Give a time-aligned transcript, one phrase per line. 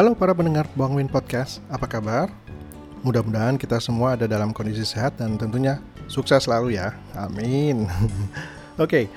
[0.00, 2.32] Halo para pendengar Bang Win Podcast, apa kabar?
[3.04, 5.76] Mudah-mudahan kita semua ada dalam kondisi sehat dan tentunya
[6.08, 6.96] sukses selalu ya.
[7.12, 7.84] Amin.
[8.80, 9.12] Oke,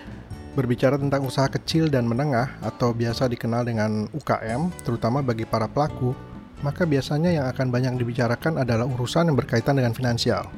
[0.60, 6.12] berbicara tentang usaha kecil dan menengah atau biasa dikenal dengan UKM, terutama bagi para pelaku,
[6.60, 10.52] maka biasanya yang akan banyak dibicarakan adalah urusan yang berkaitan dengan finansial.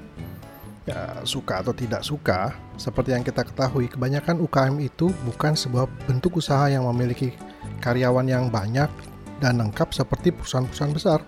[0.90, 2.50] Ya, suka atau tidak suka,
[2.82, 7.38] seperti yang kita ketahui, kebanyakan UKM itu bukan sebuah bentuk usaha yang memiliki
[7.78, 8.90] karyawan yang banyak
[9.40, 11.20] dan lengkap seperti perusahaan-perusahaan besar.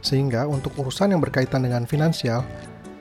[0.00, 2.46] Sehingga untuk urusan yang berkaitan dengan finansial,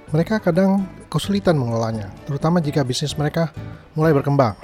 [0.10, 3.52] mereka kadang kesulitan mengelolanya, terutama jika bisnis mereka
[3.98, 4.56] mulai berkembang.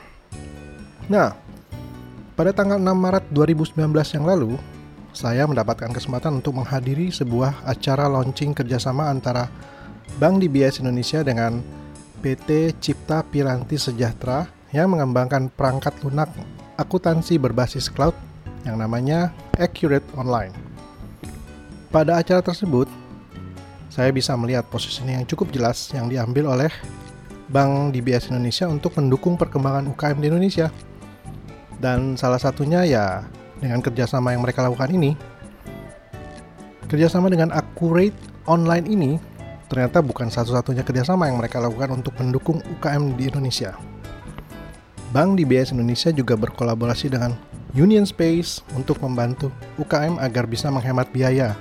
[1.10, 1.36] Nah,
[2.38, 4.56] pada tanggal 6 Maret 2019 yang lalu,
[5.12, 9.52] saya mendapatkan kesempatan untuk menghadiri sebuah acara launching kerjasama antara
[10.16, 11.60] Bank DBS Indonesia dengan
[12.24, 16.32] PT Cipta Piranti Sejahtera yang mengembangkan perangkat lunak
[16.80, 18.16] akuntansi berbasis cloud
[18.66, 20.54] yang namanya Accurate Online.
[21.92, 22.88] Pada acara tersebut,
[23.92, 26.72] saya bisa melihat posisi yang cukup jelas yang diambil oleh
[27.52, 30.72] Bank DBS Indonesia untuk mendukung perkembangan UKM di Indonesia.
[31.76, 33.28] Dan salah satunya ya
[33.60, 35.20] dengan kerjasama yang mereka lakukan ini.
[36.88, 38.16] Kerjasama dengan Accurate
[38.48, 39.12] Online ini
[39.68, 43.76] ternyata bukan satu-satunya kerjasama yang mereka lakukan untuk mendukung UKM di Indonesia.
[45.12, 47.36] Bank DBS Indonesia juga berkolaborasi dengan
[47.72, 49.48] Union Space untuk membantu
[49.80, 51.56] UKM agar bisa menghemat biaya,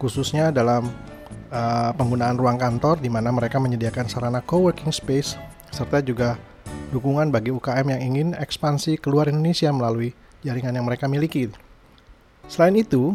[0.00, 0.88] khususnya dalam
[1.52, 5.36] uh, penggunaan ruang kantor di mana mereka menyediakan sarana co-working space
[5.68, 6.40] serta juga
[6.96, 11.52] dukungan bagi UKM yang ingin ekspansi keluar Indonesia melalui jaringan yang mereka miliki.
[12.48, 13.12] Selain itu,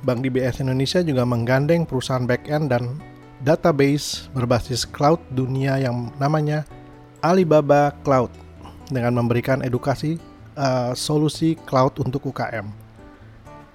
[0.00, 2.96] Bank DBS Indonesia juga menggandeng perusahaan back-end dan
[3.44, 6.64] database berbasis cloud dunia yang namanya
[7.20, 8.32] Alibaba Cloud
[8.88, 10.16] dengan memberikan edukasi
[10.56, 12.66] uh, solusi cloud untuk UKM.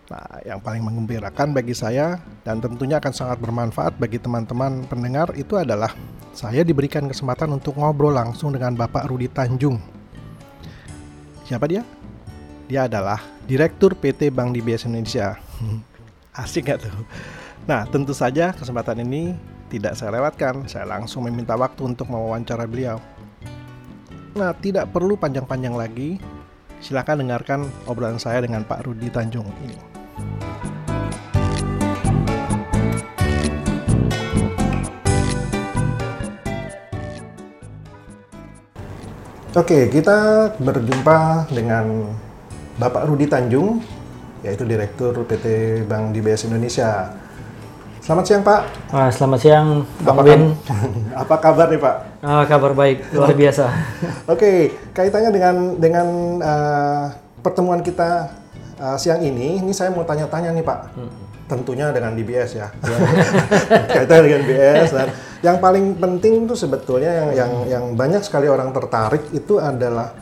[0.05, 5.57] Nah, yang paling mengembirakan bagi saya dan tentunya akan sangat bermanfaat bagi teman-teman pendengar itu
[5.57, 5.97] adalah
[6.29, 9.81] saya diberikan kesempatan untuk ngobrol langsung dengan Bapak Rudi Tanjung.
[11.49, 11.81] Siapa dia?
[12.69, 15.37] Dia adalah Direktur PT Bank DBS Indonesia.
[16.41, 16.93] Asik gak tuh?
[17.65, 19.33] Nah, tentu saja kesempatan ini
[19.73, 20.69] tidak saya lewatkan.
[20.69, 23.01] Saya langsung meminta waktu untuk mewawancara beliau.
[24.37, 26.21] Nah, tidak perlu panjang-panjang lagi.
[26.83, 29.77] Silakan dengarkan obrolan saya dengan Pak Rudi Tanjung ini.
[39.55, 42.11] Oke, kita berjumpa dengan
[42.75, 43.79] Bapak Rudi Tanjung,
[44.43, 47.07] yaitu Direktur PT Bank DBS Indonesia.
[48.05, 48.61] Selamat siang Pak.
[48.93, 50.53] Wah, selamat siang Bang apa, Win.
[51.25, 51.95] apa kabar nih Pak?
[52.21, 53.65] Ah, kabar baik, luar biasa.
[54.29, 56.07] Oke, kaitannya dengan dengan
[56.37, 57.09] uh,
[57.41, 58.29] pertemuan kita
[58.77, 60.79] uh, siang ini, ini saya mau tanya-tanya nih Pak.
[60.93, 61.09] Hmm.
[61.49, 62.69] Tentunya dengan DBS ya.
[62.69, 62.97] ya.
[63.97, 65.09] kaitannya dengan DBS dan
[65.41, 70.13] yang paling penting tuh sebetulnya yang yang yang banyak sekali orang tertarik itu adalah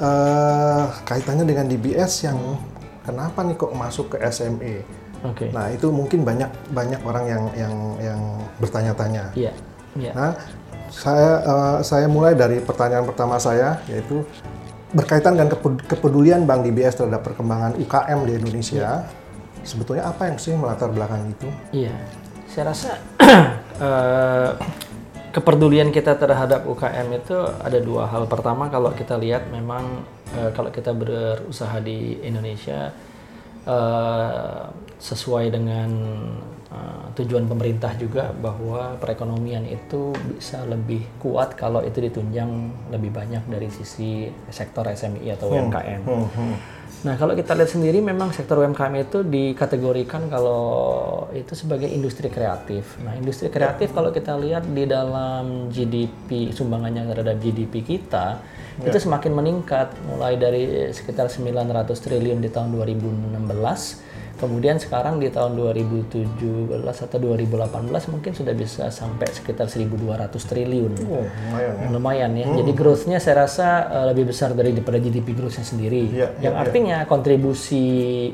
[0.00, 2.56] uh, kaitannya dengan DBS yang
[3.04, 4.99] kenapa nih kok masuk ke SME?
[5.20, 5.52] Okay.
[5.52, 8.20] Nah itu mungkin banyak banyak orang yang yang yang
[8.56, 9.24] bertanya-tanya.
[9.36, 9.52] Iya.
[9.98, 10.14] Yeah.
[10.16, 10.30] Nah
[10.90, 14.24] saya uh, saya mulai dari pertanyaan pertama saya yaitu
[14.90, 15.54] berkaitan dengan
[15.86, 19.06] kepedulian Bank DBS terhadap perkembangan UKM di Indonesia.
[19.06, 19.62] Yeah.
[19.62, 21.48] Sebetulnya apa yang sih melatar belakang itu?
[21.84, 21.92] Iya,
[22.48, 22.96] saya rasa
[23.78, 24.50] uh,
[25.36, 28.24] kepedulian kita terhadap UKM itu ada dua hal.
[28.24, 30.00] Pertama kalau kita lihat memang
[30.32, 32.90] uh, kalau kita berusaha di Indonesia
[33.66, 34.68] uh,
[35.00, 35.90] sesuai dengan
[36.70, 42.48] uh, tujuan pemerintah juga bahwa perekonomian itu bisa lebih kuat kalau itu ditunjang
[42.92, 46.00] lebih banyak dari sisi sektor SMI atau UMKM.
[46.04, 46.24] Hmm.
[46.24, 46.28] Hmm.
[46.36, 46.56] Hmm.
[47.00, 53.00] Nah, kalau kita lihat sendiri memang sektor UMKM itu dikategorikan kalau itu sebagai industri kreatif.
[53.00, 58.44] Nah, industri kreatif kalau kita lihat di dalam GDP sumbangannya terhadap GDP kita
[58.78, 58.92] yeah.
[58.92, 65.52] itu semakin meningkat mulai dari sekitar 900 triliun di tahun 2016 Kemudian sekarang di tahun
[65.52, 70.96] 2017 atau 2018 mungkin sudah bisa sampai sekitar 1.200 triliun.
[71.04, 71.88] Oh, lumayan ya.
[71.92, 72.46] Lumayan ya.
[72.48, 72.56] Hmm.
[72.64, 76.08] Jadi growth-nya saya rasa uh, lebih besar dari daripada GDP growth-nya sendiri.
[76.08, 77.06] Ya, Yang ya, artinya ya.
[77.06, 77.84] kontribusi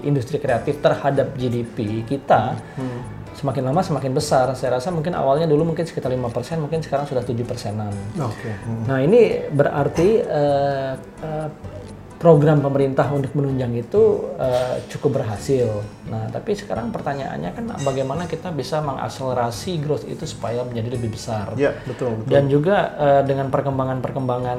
[0.06, 3.15] industri kreatif terhadap GDP kita hmm.
[3.37, 4.50] Semakin lama semakin besar.
[4.56, 7.93] Saya rasa mungkin awalnya dulu mungkin sekitar 5%, mungkin sekarang sudah 7 persenan.
[8.17, 8.41] Oke.
[8.41, 8.55] Okay.
[8.65, 8.83] Hmm.
[8.88, 11.49] Nah, ini berarti uh, uh,
[12.26, 15.70] program pemerintah untuk menunjang itu uh, cukup berhasil.
[16.11, 21.55] Nah, tapi sekarang pertanyaannya kan bagaimana kita bisa mengakselerasi growth itu supaya menjadi lebih besar.
[21.55, 22.26] Ya, betul, betul.
[22.34, 24.58] Dan juga uh, dengan perkembangan-perkembangan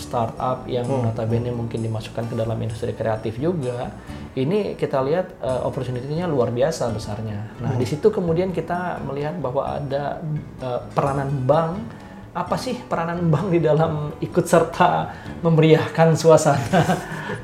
[0.00, 1.12] startup yang hmm.
[1.12, 3.92] notabene mungkin dimasukkan ke dalam industri kreatif juga,
[4.32, 7.52] ini kita lihat uh, opportunity-nya luar biasa besarnya.
[7.60, 7.80] Nah, hmm.
[7.84, 10.24] di situ kemudian kita melihat bahwa ada
[10.64, 12.00] uh, peranan bank
[12.34, 15.06] apa sih peranan bank di dalam ikut serta
[15.38, 16.82] memeriahkan suasana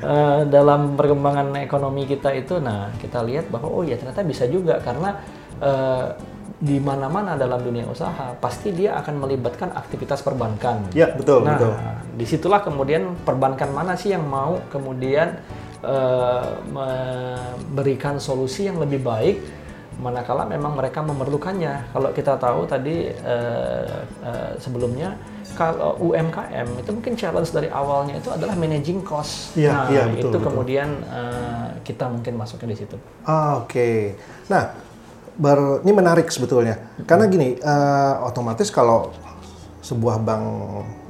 [0.03, 4.83] uh, dalam perkembangan ekonomi kita itu nah kita lihat bahwa oh ya ternyata bisa juga
[4.83, 5.15] karena
[5.63, 6.11] uh,
[6.61, 10.93] di mana-mana dalam dunia usaha pasti dia akan melibatkan aktivitas perbankan.
[10.93, 11.73] Ya betul nah, betul.
[12.13, 15.41] di situlah kemudian perbankan mana sih yang mau kemudian
[15.81, 19.60] uh, memberikan solusi yang lebih baik
[20.01, 21.93] manakala memang mereka memerlukannya.
[21.93, 25.13] Kalau kita tahu tadi uh, uh, sebelumnya
[25.53, 29.53] kalau UMKM itu mungkin challenge dari awalnya itu adalah managing cost.
[29.53, 30.45] Ya, nah, ya, betul, itu betul.
[30.49, 32.97] kemudian uh, kita mungkin masuknya di situ.
[33.27, 33.69] Ah, Oke.
[33.69, 33.97] Okay.
[34.49, 34.73] Nah,
[35.37, 36.81] ber, ini menarik sebetulnya.
[37.05, 39.13] Karena gini, uh, otomatis kalau
[39.81, 40.45] sebuah bank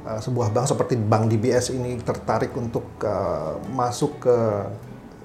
[0.08, 4.36] uh, sebuah bank seperti Bank DBS ini tertarik untuk uh, masuk ke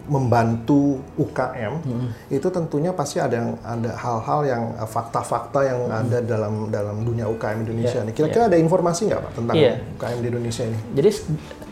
[0.07, 2.07] membantu UKM hmm.
[2.31, 6.00] itu tentunya pasti ada yang ada hal-hal yang eh, fakta-fakta yang hmm.
[6.00, 8.13] ada dalam dalam dunia UKM Indonesia yeah, nih.
[8.15, 8.51] Kira-kira yeah.
[8.56, 9.75] ada informasi nggak pak tentang yeah.
[10.00, 10.77] UKM di Indonesia ini?
[10.95, 11.09] Jadi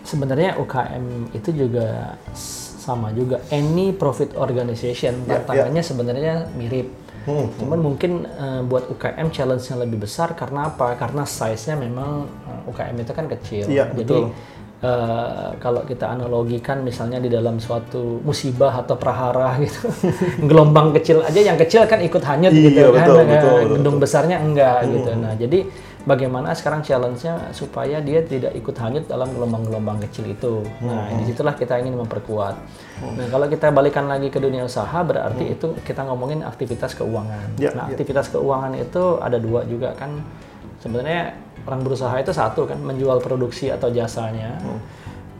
[0.03, 2.19] sebenarnya UKM itu juga
[2.85, 5.89] sama juga any profit organization tantangannya yeah.
[5.89, 6.87] sebenarnya mirip.
[7.25, 7.85] Hmm, Cuman hmm.
[7.89, 10.93] mungkin uh, buat UKM challenge-nya lebih besar karena apa?
[10.93, 13.65] Karena size-nya memang uh, eh, UKM itu kan kecil.
[13.65, 14.23] Yeah, Jadi betul
[14.85, 19.89] uh, kalau kita analogikan misalnya di dalam suatu musibah atau prahara gitu
[20.49, 24.03] gelombang kecil aja yang kecil kan ikut hanyut iya, gitu kan betul, betul, gedung betul.
[24.05, 24.91] besarnya enggak hmm.
[24.93, 25.59] gitu nah jadi
[26.05, 31.17] bagaimana sekarang challenge-nya supaya dia tidak ikut hanyut dalam gelombang-gelombang kecil itu nah hmm.
[31.19, 32.55] di situlah kita ingin memperkuat
[33.01, 33.15] hmm.
[33.17, 35.53] nah kalau kita balikan lagi ke dunia usaha berarti hmm.
[35.57, 37.97] itu kita ngomongin aktivitas keuangan ya, nah ya.
[37.97, 40.21] aktivitas keuangan itu ada dua juga kan
[40.85, 41.33] sebenarnya
[41.65, 44.79] orang berusaha itu satu kan menjual produksi atau jasanya hmm.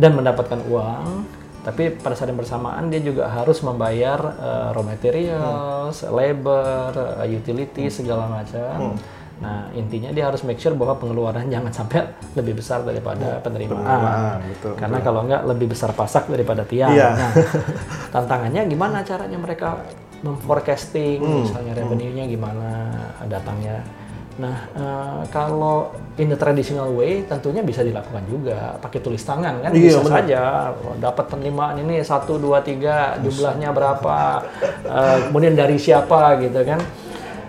[0.02, 1.30] dan mendapatkan uang
[1.66, 6.14] tapi pada saat yang bersamaan dia juga harus membayar uh, raw materials, hmm.
[6.14, 7.94] labor, uh, utility hmm.
[7.94, 8.94] segala macam.
[8.94, 8.98] Hmm.
[9.42, 12.06] Nah intinya dia harus make sure bahwa pengeluaran jangan sampai
[12.38, 13.42] lebih besar daripada hmm.
[13.42, 13.82] penerimaan.
[13.82, 15.08] penerimaan betul, Karena betul.
[15.10, 16.94] kalau enggak lebih besar pasak daripada tiang.
[16.94, 17.18] Yeah.
[17.18, 17.32] Nah,
[18.14, 19.82] tantangannya gimana caranya mereka
[20.22, 21.50] memforecasting hmm.
[21.50, 21.82] misalnya hmm.
[21.82, 22.70] revenue-nya gimana
[23.26, 23.82] datangnya
[24.36, 29.72] Nah, uh, kalau in the traditional way tentunya bisa dilakukan juga pakai tulis tangan kan
[29.72, 30.12] iya, bisa bener.
[30.12, 30.42] saja
[31.00, 34.44] dapat penerimaan ini satu dua tiga jumlahnya berapa
[34.84, 36.84] uh, kemudian dari siapa gitu kan.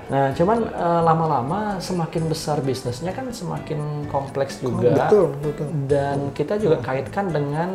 [0.07, 5.11] Nah, cuman uh, lama-lama semakin besar bisnisnya kan semakin kompleks juga.
[5.11, 5.67] Betul, betul.
[5.91, 7.75] Dan kita juga kaitkan dengan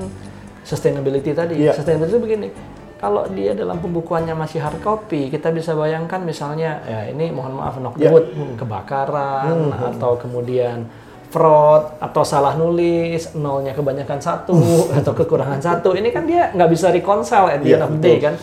[0.63, 1.59] sustainability tadi.
[1.59, 1.75] Yeah.
[1.75, 2.47] Sustainability begini
[3.01, 7.81] kalau dia dalam pembukuannya masih hard copy, kita bisa bayangkan misalnya ya ini mohon maaf
[7.81, 8.13] knock yeah.
[8.61, 9.97] kebakaran hmm.
[9.97, 10.85] atau kemudian
[11.33, 14.53] fraud atau salah nulis, nolnya kebanyakan satu
[15.01, 15.97] atau kekurangan satu.
[15.97, 18.37] Ini kan dia nggak bisa reconcile at the yeah, end of the day kan.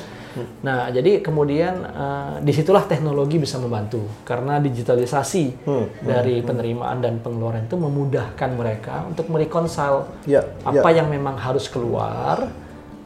[0.62, 6.98] Nah, jadi kemudian uh, di situlah teknologi bisa membantu karena digitalisasi hmm, dari hmm, penerimaan
[7.02, 11.02] dan pengeluaran itu memudahkan mereka untuk mereconcile yeah, apa yeah.
[11.02, 12.50] yang memang harus keluar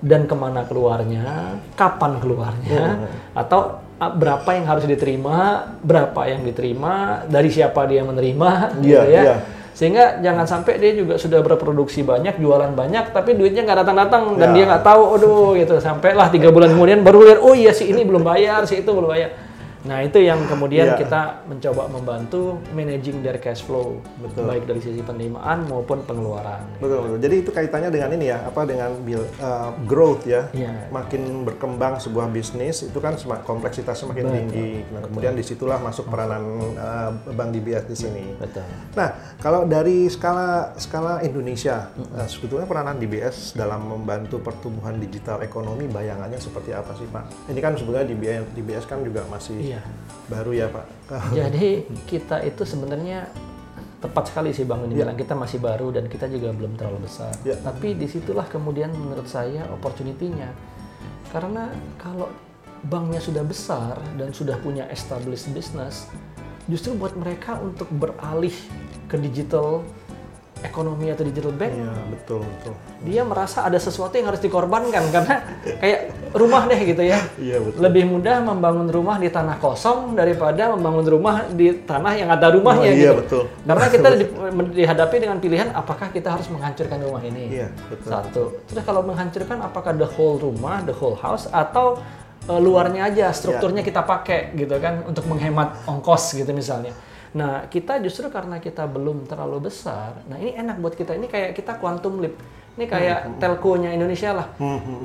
[0.03, 3.39] dan ke mana keluarnya, kapan keluarnya, hmm.
[3.39, 9.23] atau berapa yang harus diterima, berapa yang diterima, dari siapa dia menerima, yeah, gitu ya.
[9.23, 9.39] Yeah.
[9.73, 14.51] Sehingga jangan sampai dia juga sudah berproduksi banyak, jualan banyak, tapi duitnya nggak datang-datang dan
[14.51, 14.56] yeah.
[14.59, 15.79] dia nggak tahu, aduh gitu.
[15.79, 19.06] Sampailah tiga bulan kemudian baru lihat, oh iya si ini belum bayar, si itu belum
[19.06, 19.52] bayar
[19.82, 20.98] Nah itu yang kemudian yeah.
[20.98, 24.46] kita mencoba membantu managing their cash flow, betul.
[24.46, 26.62] baik dari sisi penerimaan maupun pengeluaran.
[26.79, 27.19] Betul betul.
[27.19, 30.46] Jadi itu kaitannya dengan ini ya, apa dengan build, uh, growth ya.
[30.55, 30.86] Yeah.
[30.94, 34.36] Makin berkembang sebuah bisnis itu kan kompleksitasnya makin betul.
[34.39, 34.70] tinggi.
[34.94, 36.43] Nah kemudian di situlah masuk peranan
[36.79, 38.24] uh, Bank DBS di sini.
[38.39, 38.67] Betul.
[38.94, 45.91] Nah kalau dari skala skala Indonesia, uh, sebetulnya peranan DBS dalam membantu pertumbuhan digital ekonomi
[45.91, 47.51] bayangannya seperti apa sih Pak?
[47.51, 49.81] Ini kan sebetulnya DBS, DBS kan juga masih Iya.
[50.29, 50.84] Baru ya Pak.
[51.38, 53.29] Jadi kita itu sebenarnya
[54.02, 55.06] tepat sekali sih Bang ini ya.
[55.06, 57.32] bilang kita masih baru dan kita juga belum terlalu besar.
[57.46, 57.55] Ya.
[57.62, 60.50] Tapi di situlah kemudian menurut saya opportunity-nya.
[61.31, 62.29] Karena kalau
[62.82, 66.10] banknya sudah besar dan sudah punya established business,
[66.67, 68.52] justru buat mereka untuk beralih
[69.06, 69.86] ke digital
[70.62, 71.74] ekonomi atau digital bank.
[71.74, 72.74] Iya, betul, betul.
[73.06, 75.36] Dia merasa ada sesuatu yang harus dikorbankan karena
[75.82, 76.00] kayak
[76.32, 77.20] rumah deh gitu ya.
[77.36, 77.79] Iya, betul.
[77.81, 82.89] Lebih mudah membangun rumah di tanah kosong daripada membangun rumah di tanah yang ada rumahnya
[82.89, 83.19] Oh, iya, gitu.
[83.20, 83.43] betul.
[83.62, 84.31] Karena kita di-
[84.81, 87.62] dihadapi dengan pilihan apakah kita harus menghancurkan rumah ini.
[87.62, 88.08] Iya, betul.
[88.08, 88.43] Satu.
[88.67, 92.01] Terus kalau menghancurkan apakah the whole rumah, the whole house atau
[92.48, 96.91] eh, luarnya aja strukturnya kita pakai gitu kan untuk menghemat ongkos gitu misalnya.
[97.32, 100.20] Nah, kita justru karena kita belum terlalu besar.
[100.29, 101.17] Nah, ini enak buat kita.
[101.17, 102.36] Ini kayak kita quantum leap.
[102.72, 104.46] Ini Hmm, kayak telkonya Indonesia lah.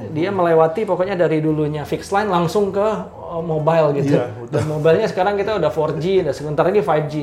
[0.09, 4.15] Dia melewati pokoknya dari dulunya fixed line langsung ke eh, mobile gitu.
[4.15, 7.13] Iya, Dan mobilenya sekarang kita udah 4G, dan sebentar lagi 5G.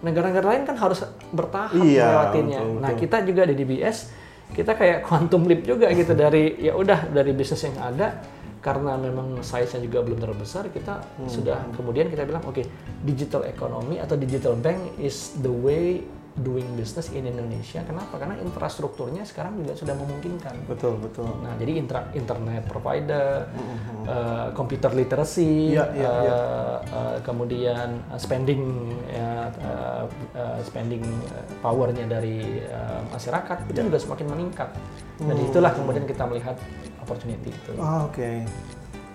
[0.00, 2.58] Negara-negara lain kan harus bertahap Iya, melewatinya.
[2.60, 3.98] betul, Nah, kita juga di DBS
[4.48, 8.16] kita kayak quantum leap juga gitu dari ya udah dari bisnis yang ada
[8.58, 11.28] karena memang size-nya juga belum terlalu besar kita Hmm.
[11.28, 12.64] sudah kemudian kita bilang oke
[13.02, 16.00] digital economy atau digital bank is the way
[16.38, 21.26] doing business in Indonesia kenapa karena infrastrukturnya sekarang juga sudah memungkinkan Betul, betul.
[21.42, 23.46] Nah, jadi intra- internet provider,
[24.06, 26.38] eh, computer literacy, Iya, iya, eh, iya.
[26.88, 28.62] eh, kemudian eh, spending
[29.10, 30.04] ya, eh,
[30.34, 31.02] eh, spending
[31.58, 34.70] powernya dari eh, masyarakat itu juga semakin meningkat.
[35.18, 36.54] Dan itulah kemudian kita melihat
[37.02, 37.72] opportunity itu.
[37.76, 38.46] Ah, Oke,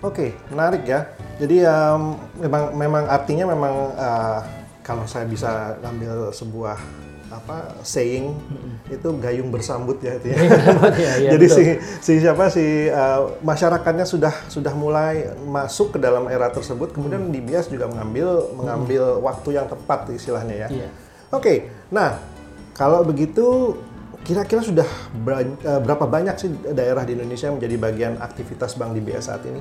[0.00, 1.08] oke, menarik ya.
[1.40, 2.02] Jadi em,
[2.38, 4.40] memang memang artinya memang eh,
[4.84, 6.76] kalau saya bisa ambil sebuah
[7.32, 8.36] apa saying
[8.92, 10.36] itu gayung bersambut ya itu ya.
[10.36, 11.56] Iya, iya, Jadi betul.
[11.56, 11.64] si
[12.04, 17.40] si siapa si eh, masyarakatnya sudah sudah mulai masuk ke dalam era tersebut, kemudian di
[17.40, 20.68] bias juga mengambil mengambil waktu yang tepat istilahnya ya.
[20.68, 20.88] Iya.
[21.32, 22.20] Oke, nah
[22.76, 23.78] kalau begitu
[24.24, 29.28] kira-kira sudah eh, berapa banyak sih daerah di Indonesia yang menjadi bagian aktivitas Bank DBS
[29.28, 29.60] saat ini?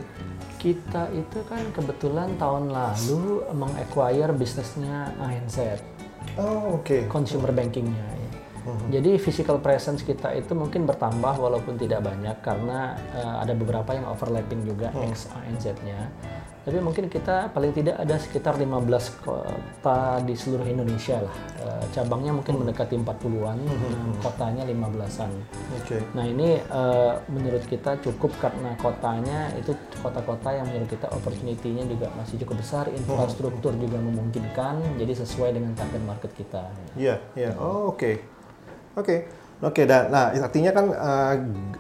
[0.58, 5.84] Kita itu kan kebetulan tahun lalu meng-acquire bisnisnya ANZ.
[6.38, 7.08] Oh, oke.
[7.08, 8.06] consumer bankingnya.
[8.10, 8.30] ya.
[8.64, 8.96] Mhm.
[8.96, 14.08] Jadi physical presence kita itu mungkin bertambah walaupun tidak banyak karena eh, ada beberapa yang
[14.08, 15.04] overlapping juga Mhm.
[15.12, 16.00] ex ANZ-nya.
[16.64, 21.36] Tapi mungkin kita paling tidak ada sekitar 15 kota di seluruh Indonesia lah.
[21.60, 23.88] Eh, cabangnya mungkin mendekati 40-an, Mhm.
[23.92, 25.28] nah, kotanya 15-an.
[25.76, 26.00] Oke.
[26.16, 32.08] Nah ini eh, menurut kita cukup karena kotanya itu kota-kota yang menurut kita opportunity-nya juga
[32.16, 36.64] masih cukup besar, infrastruktur juga memungkinkan, jadi sesuai dengan target market kita.
[36.96, 37.52] Iya, iya.
[37.60, 38.24] Oh, oke.
[38.96, 39.43] Oke.
[39.64, 41.34] Oke, dan nah artinya kan eh,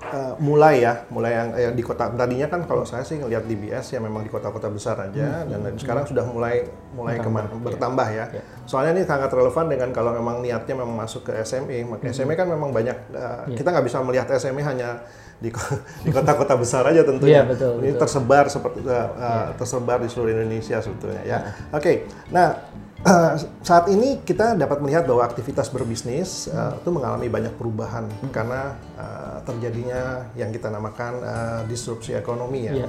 [0.07, 3.91] eh, mulai ya, mulai yang, yang di kota tadinya kan kalau saya sih ngelihat DBS
[3.91, 6.63] ya memang di kota-kota besar aja dan sekarang sudah mulai
[6.95, 8.25] mulai ke mana bertambah ya.
[8.31, 8.41] Iya.
[8.63, 12.47] Soalnya ini sangat relevan dengan kalau memang niatnya memang masuk ke SME, maka SME kan
[12.47, 15.03] memang banyak eh, kita nggak bisa melihat SME hanya
[15.43, 17.43] di ko- di kota-kota besar aja tentunya.
[17.43, 17.99] Iya, betul, Ini betul.
[17.99, 21.37] tersebar seperti eh, eh, tersebar di seluruh Indonesia sebetulnya ya.
[21.75, 22.07] Oke.
[22.31, 22.55] Nah,
[23.03, 23.33] eh,
[23.63, 29.37] saat ini kita dapat melihat bahwa aktivitas berbisnis eh, itu mengalami banyak perubahan karena eh,
[29.43, 32.83] terjadinya yang kita namakan eh, disrupsi ekonomi ya.
[32.83, 32.87] Iya.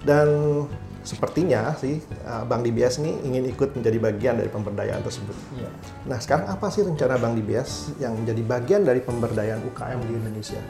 [0.00, 0.28] Dan
[1.00, 5.36] sepertinya sih eh, Bank DBS ini ingin ikut menjadi bagian dari pemberdayaan tersebut.
[5.56, 5.70] Iya.
[6.08, 10.60] Nah, sekarang apa sih rencana Bank DBS yang menjadi bagian dari pemberdayaan UKM di Indonesia?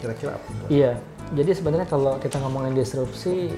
[0.00, 0.48] Kira-kira apa?
[0.72, 0.96] Iya,
[1.32, 3.52] jadi sebenarnya kalau kita ngomongin disrupsi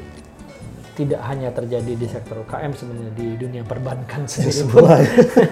[0.96, 4.88] tidak hanya terjadi di sektor UKM sebenarnya di dunia perbankan sendiri pun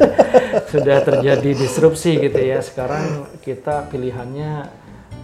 [0.72, 2.64] sudah terjadi disrupsi gitu ya.
[2.64, 4.50] Sekarang kita pilihannya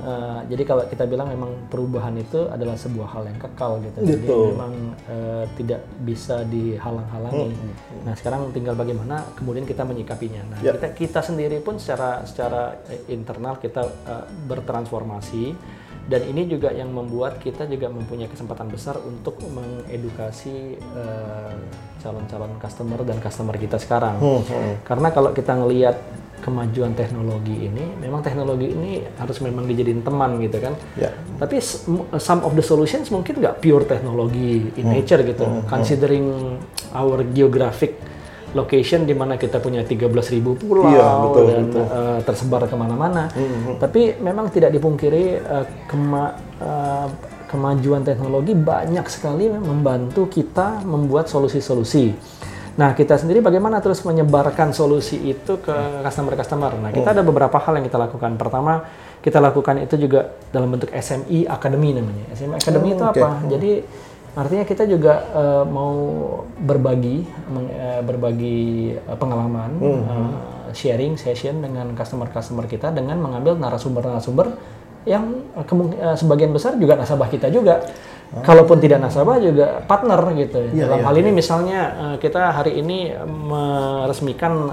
[0.01, 3.99] eh, jadi kalau kita bilang memang perubahan itu adalah sebuah hal yang kekal gitu.
[4.05, 4.45] Jadi Betul.
[4.53, 4.73] memang
[5.09, 7.57] eh, tidak bisa dihalang-halangi.
[8.05, 10.43] Nah, sekarang tinggal bagaimana kemudian kita menyikapinya.
[10.53, 10.77] Nah, Ya.
[10.77, 15.57] kita kita sendiri pun secara secara eh, internal kita eh, bertransformasi
[16.11, 21.55] dan ini juga yang membuat kita juga mempunyai kesempatan besar untuk mengedukasi eh,
[22.03, 24.19] calon-calon customer dan customer kita sekarang.
[24.83, 25.97] Karena kalau kita ngelihat
[26.41, 30.75] kemajuan teknologi ini, memang teknologi ini harus memang dijadiin teman gitu kan.
[30.97, 31.13] Ya.
[31.39, 35.47] Tapi m- some of the solutions mungkin nggak pure teknologi in nature gitu.
[35.69, 36.59] Considering
[36.91, 38.01] our geographic
[38.53, 40.07] location di mana kita punya 13.000
[40.57, 41.85] pulau Iya, betul, dan betul.
[41.85, 43.31] eh, tersebar ke mana-mana.
[43.77, 47.07] Tapi memang tidak dipungkiri eh, kema- eh,
[47.47, 52.15] kemajuan teknologi banyak sekali membantu kita membuat solusi-solusi.
[52.71, 56.79] Nah, kita sendiri bagaimana terus menyebarkan solusi itu ke customer-customer.
[56.79, 58.39] Nah, kita ada beberapa hal yang kita lakukan.
[58.39, 58.87] Pertama,
[59.21, 62.25] kita lakukan itu juga dalam bentuk SME Academy namanya.
[62.33, 63.21] SME Academy Oh, itu oke.
[63.21, 63.29] apa?
[63.51, 63.73] Jadi
[64.31, 65.95] artinya kita juga eh, mau
[66.57, 68.61] berbagi meng- eh, berbagi
[68.95, 70.31] eh, pengalaman, eh,
[70.71, 74.55] sharing session dengan customer-customer kita dengan mengambil narasumber-narasumber
[75.03, 77.83] yang eh, sebagian besar juga nasabah kita juga.
[78.31, 80.63] Kalaupun tidak nasabah juga partner gitu.
[80.71, 84.71] Iya, Dalam iya, hal ini misalnya eh, kita hari ini meresmikan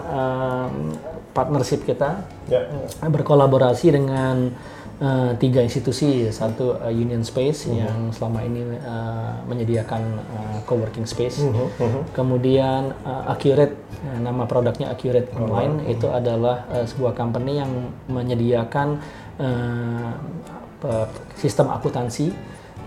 [1.33, 2.63] partnership kita Ya.
[3.03, 4.55] berkolaborasi dengan
[5.01, 11.41] uh, tiga institusi, satu uh, Union Space yang selama ini uh, menyediakan uh, co-working space,
[12.13, 17.71] kemudian uh, Accurate, uh, nama produknya Accurate Online itu adalah uh, sebuah company yang
[18.09, 18.97] menyediakan
[19.37, 20.11] uh,
[21.33, 22.29] sistem akuntansi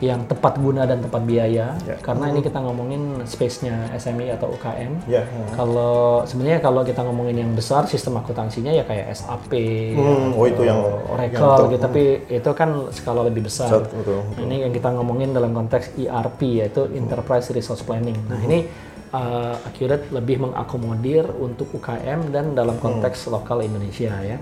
[0.01, 1.77] yang tepat guna dan tepat biaya.
[1.85, 1.97] Ya.
[2.01, 5.05] Karena ini kita ngomongin space-nya SME atau UKM.
[5.05, 5.29] Ya.
[5.53, 9.53] Kalau sebenarnya kalau kita ngomongin yang besar sistem akuntansinya ya kayak SAP,
[9.93, 12.03] Hmm, oh itu yang Oracle yang ter- gitu, tapi
[12.33, 13.69] itu kan skala lebih besar.
[13.69, 14.21] Betul, betul.
[14.49, 18.17] Ini yang kita ngomongin dalam konteks ERP yaitu Enterprise Resource Planning.
[18.27, 18.65] Nah ini
[19.13, 24.39] uh, Accurate lebih mengakomodir untuk UKM dan dalam konteks lokal Indonesia ya.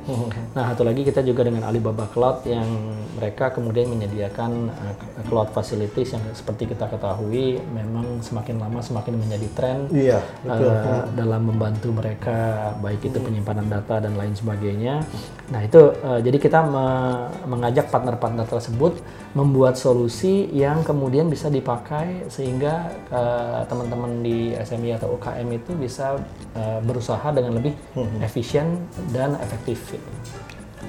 [0.52, 2.68] Nah satu lagi kita juga dengan Alibaba Cloud yang
[3.16, 4.94] mereka kemudian menyediakan uh,
[5.26, 10.70] cloud facilities yang seperti kita ketahui memang semakin lama semakin menjadi tren Iya, betul.
[10.70, 15.02] uh, dalam membantu mereka baik itu penyimpanan data dan lain sebagainya.
[15.48, 19.00] Nah itu uh, jadi kita me- mengajak partner-partner tersebut
[19.36, 26.16] membuat solusi yang kemudian bisa dipakai sehingga uh, teman-teman di SME atau UKM itu bisa
[26.56, 27.76] uh, berusaha dengan lebih
[28.24, 28.80] efisien
[29.12, 29.96] dan efektif.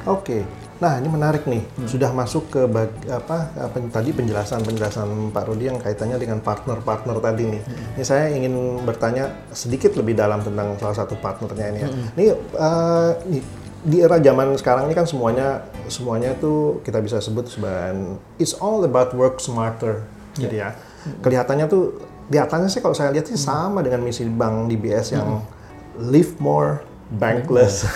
[0.07, 0.47] Oke.
[0.79, 1.59] Nah, ini menarik nih.
[1.83, 7.43] Sudah masuk ke bag- apa, apa tadi penjelasan-penjelasan Pak Rudi yang kaitannya dengan partner-partner tadi
[7.51, 7.61] nih.
[7.99, 11.89] Ini saya ingin bertanya sedikit lebih dalam tentang salah satu partnernya ini ya.
[12.15, 13.11] Ini eh,
[13.85, 18.83] di, era zaman sekarang ini kan semuanya semuanya tuh kita bisa sebut sebagai it's all
[18.83, 20.03] about work smarter
[20.35, 20.75] gitu ya.
[21.23, 21.95] Kelihatannya tuh
[22.29, 25.41] di atasnya sih kalau saya lihat sih sama dengan misi Bank DBS yang
[25.97, 27.89] live more bankless.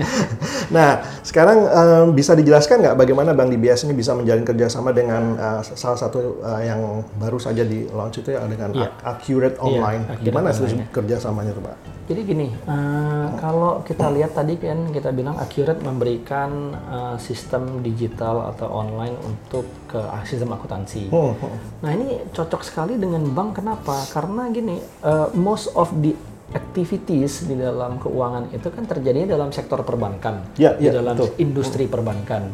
[0.76, 5.60] nah, sekarang em, bisa dijelaskan nggak bagaimana Bank DBS ini bisa menjalin kerjasama dengan eh,
[5.64, 8.92] salah satu eh, yang baru saja di launch itu ya dengan Iya.
[9.00, 10.02] Ac- Accurate Online.
[10.04, 11.76] Accurate Gimana sih kerjasamanya tuh Pak?
[12.10, 18.52] Jadi gini, eh, kalau kita lihat tadi kan kita bilang Accurate memberikan eh, sistem digital
[18.52, 21.08] atau online untuk ke ah, sistem akuntansi.
[21.08, 21.56] Hmm, hmm.
[21.80, 24.04] Nah ini cocok sekali dengan bank kenapa?
[24.12, 26.12] Karena gini, eh, most of the
[26.50, 31.38] activities di dalam keuangan itu kan terjadinya dalam sektor perbankan, Ya, di ya, dalam betul.
[31.38, 32.50] industri perbankan.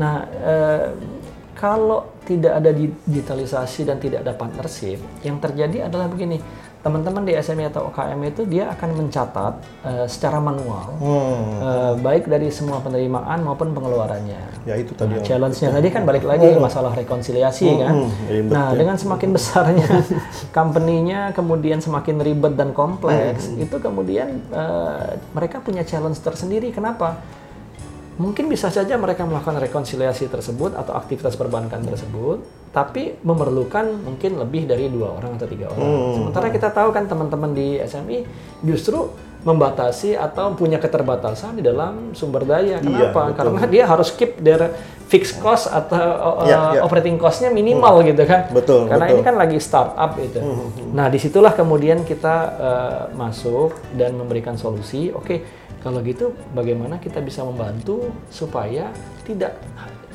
[0.00, 0.86] Nah eh,
[1.56, 6.36] kalau tidak ada digitalisasi dan tidak ada partnership, yang terjadi adalah begini,
[6.76, 11.42] teman-teman di SME atau UKM itu dia akan mencatat eh, secara manual, Hmm.
[11.58, 14.62] eh, baik dari semua penerimaan maupun pengeluarannya.
[14.62, 15.14] Ya itu tadi.
[15.14, 17.94] Nah, challenge-nya tadi kan balik lagi masalah rekonsiliasi kan.
[17.96, 18.78] hmm, ribet Nah, ya.
[18.78, 19.86] dengan semakin besarnya
[20.56, 26.70] company-nya kemudian semakin ribet dan kompleks, Hmm, itu kemudian eh, mereka punya challenge tersendiri.
[26.70, 27.18] Kenapa?
[28.16, 32.40] Mungkin bisa saja mereka melakukan rekonsiliasi tersebut atau aktivitas perbankan tersebut,
[32.72, 35.84] tapi memerlukan mungkin lebih dari dua orang atau tiga orang.
[35.84, 36.14] Hmm.
[36.16, 38.24] Sementara kita tahu kan teman-teman di SMI
[38.64, 39.12] justru
[39.46, 42.82] membatasi atau punya keterbatasan di dalam sumber daya.
[42.82, 43.30] Iya, Kenapa?
[43.30, 43.36] betul.
[43.38, 44.74] Karena dia harus keep their
[45.06, 46.80] fixed cost atau uh, Iya, iya.
[46.82, 48.50] operating cost-nya minimal gitu kan.
[48.50, 49.14] Betul, Karena betul.
[49.14, 50.42] ini kan lagi startup itu.
[50.90, 55.14] Nah, di situlah kemudian kita uh, masuk dan memberikan solusi.
[55.14, 55.46] Oke,
[55.78, 58.90] kalau gitu bagaimana kita bisa membantu supaya
[59.22, 59.54] tidak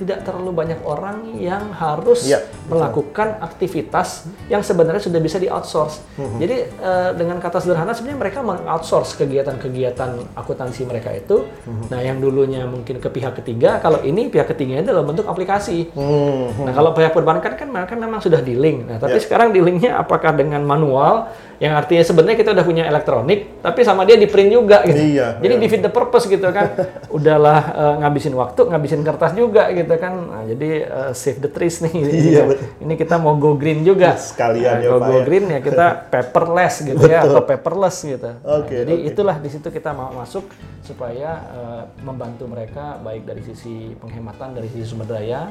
[0.02, 6.02] tidak terlalu banyak orang yang harus Iya, melakukan aktivitas yang sebenarnya sudah bisa di outsource.
[6.18, 11.46] Jadi eh, dengan kata sederhana sebenarnya mereka meng-outsource kegiatan-kegiatan akuntansi mereka itu.
[11.94, 15.94] Nah, yang dulunya mungkin ke pihak ketiga, kalau ini pihak ketiganya dalam bentuk aplikasi.
[15.94, 16.66] Hmm.
[16.66, 18.90] Nah, kalau pihak perbankan kan mereka memang sudah di link.
[18.90, 19.24] Nah, tapi Ya.
[19.24, 21.30] sekarang di linknya apakah dengan manual
[21.62, 24.98] yang artinya sebenarnya kita udah punya elektronik, tapi sama dia di print juga gitu.
[24.98, 25.62] Iya, Jadi iya.
[25.62, 26.74] defeat the purpose gitu kan.
[27.18, 30.14] Udahlah eh, ngabisin waktu, ngabisin kertas juga gitu kan.
[30.22, 31.94] Nah, jadi eh, save the trees nih.
[31.98, 32.68] Iya, betul.
[32.80, 34.16] Ini kita mau go green juga.
[34.16, 35.24] Sekalian ya, Nah, Pak, go ya.
[35.24, 38.30] green ya kita paperless gitu ya atau paperless gitu.
[38.38, 39.08] Nah, Oke, jadi oke.
[39.10, 40.46] itulah di situ kita mau masuk
[40.82, 45.48] supaya eh, membantu mereka baik dari sisi penghematan dari sisi sumber daya,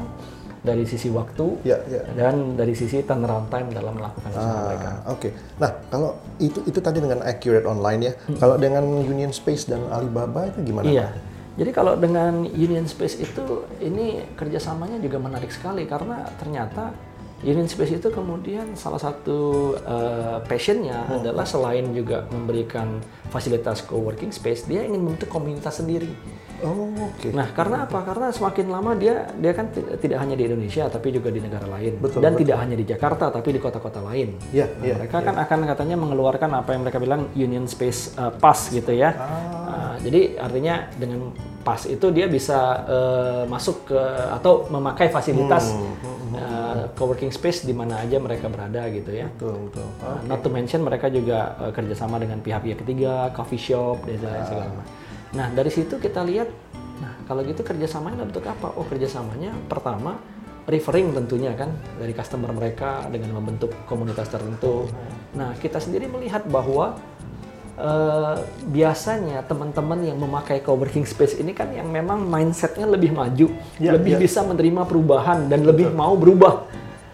[0.61, 2.05] dari sisi waktu, Ya, ya.
[2.13, 4.91] dan dari sisi turnaround time dalam melakukan usaha mereka.
[5.01, 5.29] Ah, Oke.
[5.57, 8.13] Nah, kalau itu itu tadi dengan Accurate Online ya.
[8.37, 10.85] Kalau dengan Union Space dan Alibaba itu gimana?
[10.85, 10.93] Hmm.
[10.93, 11.09] Iya.
[11.59, 16.95] Jadi kalau dengan Union Space itu ini kerjasamanya juga menarik sekali karena ternyata
[17.41, 23.01] Union Space itu kemudian salah satu eh, passionnya adalah selain juga memberikan
[23.33, 26.13] fasilitas co-working space, dia ingin membentuk komunitas sendiri.
[26.61, 27.33] Oh, oke.
[27.33, 28.05] Nah, karena apa?
[28.05, 31.65] Karena semakin lama dia dia kan ti- tidak hanya di Indonesia tapi juga di negara
[31.65, 32.41] lain Betul, dan betul.
[32.45, 34.37] tidak hanya di Jakarta tapi di kota-kota lain.
[34.53, 38.29] Iya, Nah, iya, mereka kan akan katanya mengeluarkan apa yang mereka bilang Union Space uh,
[38.29, 39.17] Pass gitu ya.
[39.17, 39.70] Ah.
[40.01, 44.01] Jadi artinya dengan pass itu dia bisa uh, masuk ke
[44.33, 45.77] atau memakai fasilitas
[46.31, 49.27] Hmm, uh, coworking space di mana aja mereka berada gitu ya.
[49.35, 49.87] Betul, betul.
[49.99, 54.45] Uh, Not to mention mereka juga uh, kerjasama dengan pihak-pihak ketiga, coffee shop dan lain
[54.47, 54.87] segala macam.
[55.35, 56.47] Nah dari situ kita lihat,
[57.03, 58.71] nah kalau gitu kerjasamanya bentuk apa?
[58.79, 60.23] Oh kerjasamanya pertama
[60.71, 64.87] referring tentunya kan dari customer mereka dengan membentuk komunitas tertentu.
[65.35, 66.95] Nah kita sendiri melihat bahwa
[67.81, 68.37] uh,
[68.69, 73.49] biasanya teman-teman yang memakai coworking space ini kan yang memang mindsetnya lebih maju,
[73.81, 74.19] Ya, lebih ya.
[74.21, 76.69] bisa menerima perubahan dan lebih mau berubah.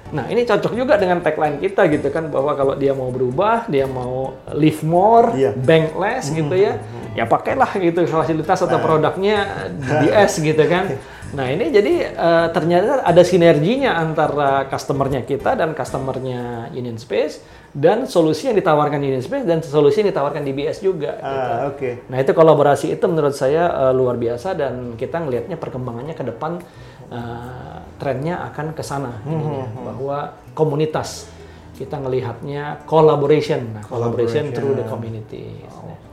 [0.06, 3.86] Nah ini cocok juga dengan tagline kita gitu kan bahwa kalau dia mau berubah, dia
[3.90, 5.50] mau live more, Iya.
[5.54, 6.78] bank less gitu ya,
[7.14, 9.46] ya pakailah gitu fasilitas atau produknya
[9.82, 10.86] DBS gitu kan.
[11.34, 17.42] Nah ini jadi eh, ternyata ada sinerginya antara customernya kita dan customernya Union Space
[17.74, 21.18] dan solusi yang ditawarkan Union Space dan solusi yang ditawarkan DBS juga.
[21.18, 21.26] gitu.
[21.50, 21.90] Ah, oke.
[22.06, 26.62] Nah itu kolaborasi itu menurut saya eh, luar biasa dan kita ngelihatnya perkembangannya ke depan
[27.10, 30.18] eh, trennya akan ke sana ininya, bahwa
[30.54, 31.32] komunitas
[31.76, 35.60] kita ngelihatnya collaboration, nah, collaboration through the community.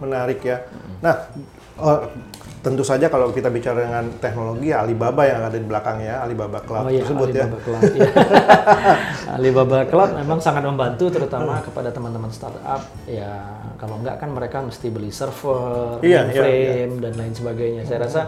[0.04, 0.68] Menarik ya.
[1.00, 1.32] Nah,
[1.80, 2.12] oh,
[2.64, 6.88] tentu saja kalau kita bicara dengan teknologi ya Alibaba yang ada di belakangnya, Alibaba Cloud
[6.88, 7.44] Oh iya, tersebut ya.
[7.44, 7.84] Alibaba Cloud.
[7.92, 8.10] iya.
[9.36, 12.82] Alibaba Cloud memang sangat membantu terutama kepada teman-teman startup.
[13.04, 17.82] Ya kalau enggak kan mereka mesti beli server, Iya, iya, mainframe dan lain sebagainya.
[17.84, 18.22] Saya rasa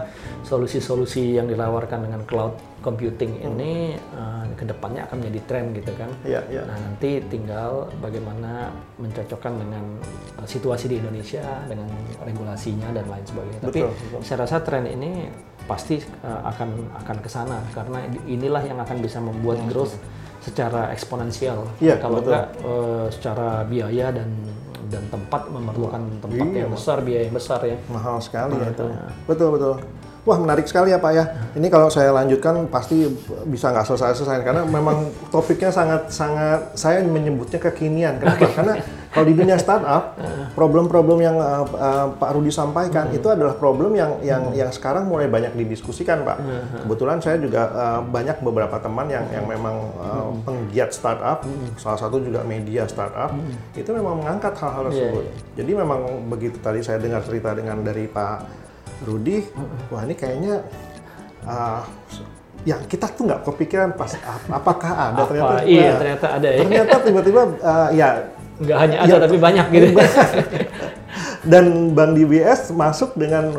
[0.44, 2.52] solusi-solusi yang ditawarkan dengan cloud
[2.86, 6.10] computing ini eh, ke depannya akan menjadi tren gitu kan.
[6.22, 6.62] Iya, iya.
[6.62, 9.84] Nah, nanti tinggal bagaimana mencocokkan dengan
[10.38, 11.90] uh, situasi di Indonesia dengan
[12.22, 13.60] regulasinya dan lain sebagainya.
[13.66, 14.20] Tapi Betul, betul.
[14.22, 15.28] saya rasa tren ini
[15.66, 16.68] pasti uh, akan
[17.04, 19.98] akan ke sana karena inilah yang akan bisa membuat growth
[20.40, 21.66] secara eksponensial.
[21.66, 21.84] Hmm.
[21.84, 22.30] Iya, Kalau betul.
[22.32, 24.30] enggak uh, secara biaya dan
[24.86, 27.76] dan tempat memerlukan tempat Iya, yang besar, biaya yang besar ya.
[27.90, 28.86] Mahal sekali ya itu.
[29.26, 29.74] Betul betul.
[30.26, 31.24] Wah menarik sekali ya Pak ya.
[31.54, 33.06] Ini kalau saya lanjutkan pasti
[33.46, 34.42] bisa nggak selesai-selesai.
[34.42, 38.18] Karena memang topiknya sangat sangat saya menyebutnya kekinian.
[38.18, 38.50] Kenapa?
[38.50, 38.74] Karena
[39.14, 40.18] kalau di dunia startup
[40.58, 45.30] problem-problem yang uh, uh, Pak Rudi sampaikan itu adalah problem yang yang yang sekarang mulai
[45.30, 46.38] banyak didiskusikan Pak.
[46.82, 51.46] Kebetulan saya juga uh, banyak beberapa teman yang yang memang uh, penggiat startup,
[51.78, 53.30] salah satu juga media startup.
[53.78, 55.24] Itu memang mengangkat hal-hal Iya, tersebut.
[55.54, 58.65] Jadi memang begitu tadi saya dengar cerita dengan dari Pak
[58.98, 59.44] Rudi,
[59.88, 60.64] wah ini kayaknya
[61.42, 61.84] uh,
[62.62, 65.28] yang kita tuh nggak kepikiran pas ap- apakah ada Apa?
[65.28, 66.58] ternyata Iya, nah, ternyata ada ya.
[66.58, 68.08] ternyata tiba-tiba uh, ya
[68.56, 69.16] Nggak hanya ada Ya.
[69.20, 69.86] tapi banyak gitu.
[71.44, 73.52] dan Bank DBS masuk dengan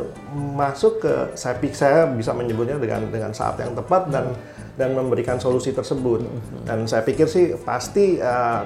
[0.51, 4.33] masuk ke saya pik saya bisa menyebutnya dengan dengan saat yang tepat dan
[4.73, 6.25] dan memberikan solusi tersebut
[6.63, 8.65] dan saya pikir sih pasti uh,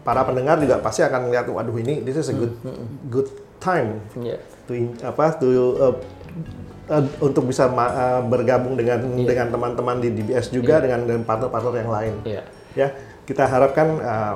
[0.00, 2.54] para pendengar juga pasti akan melihat waduh ini this is a good
[3.08, 4.38] good time Iya.
[4.64, 5.94] To apa to uh,
[6.88, 11.72] uh, untuk bisa ma- uh, bergabung dengan dengan teman-teman di DBS juga dengan dengan partner-partner
[11.78, 12.42] yang lain Iya.
[12.74, 12.88] ya
[13.24, 14.34] kita harapkan uh,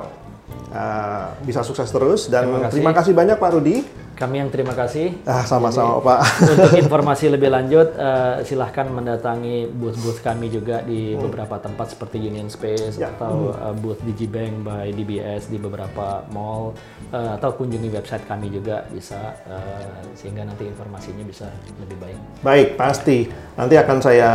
[0.69, 2.73] uh, bisa sukses terus dan Terima kasih.
[2.73, 3.75] terima kasih banyak Pak Rudi
[4.19, 5.15] Kami yang terima kasih.
[5.23, 6.19] ah sama-sama Pak
[6.51, 12.47] Untuk informasi lebih lanjut, eh, silahkan mendatangi booth-booth kami juga di beberapa tempat seperti Union
[12.47, 13.07] Space Ya.
[13.09, 16.75] atau eh, booth Digibank by DBS di beberapa mall
[17.09, 22.19] eh, atau kunjungi website kami juga bisa eh, sehingga nanti informasinya bisa lebih baik.
[22.41, 23.23] baik pasti
[23.55, 24.29] nanti akan saya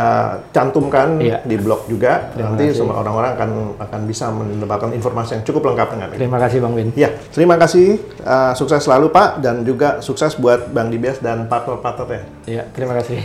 [0.48, 1.38] cantumkan Iya.
[1.42, 2.78] di blog juga Terima nanti kasih.
[2.78, 6.72] semua orang-orang akan akan bisa mendapatkan informasi yang cukup lengkap dengan ini Terima kasih Bang
[6.72, 6.88] Win.
[6.94, 7.86] ya terima kasih
[8.22, 13.24] uh, sukses selalu Pak dan juga sukses buat Bank DBS dan partner-partnernya Ya, terima kasih.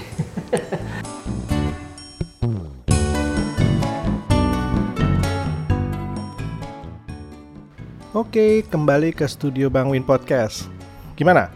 [8.10, 10.66] Oke, kembali ke studio Bang Win Podcast.
[11.14, 11.54] Gimana?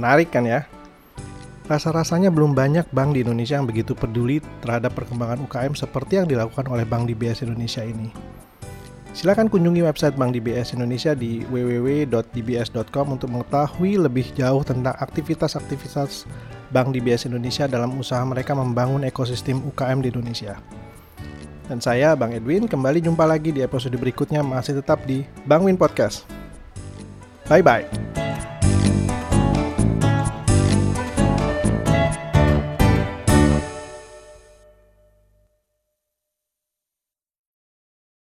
[0.00, 0.64] Menarik kan ya?
[1.70, 6.66] Rasa-rasanya belum banyak bank di Indonesia yang begitu peduli terhadap perkembangan UKM seperti yang dilakukan
[6.66, 8.29] oleh Bank DBS Indonesia ini.
[9.10, 16.30] Silakan kunjungi website Bank DBS Indonesia di www.dbs.com untuk mengetahui lebih jauh tentang aktivitas-aktivitas
[16.70, 20.62] Bank DBS Indonesia dalam usaha mereka membangun ekosistem UKM di Indonesia.
[21.66, 25.78] Dan saya, Bang Edwin, kembali jumpa lagi di episode berikutnya masih tetap di Bang Win
[25.78, 26.26] Podcast.
[27.50, 28.19] Bye-bye.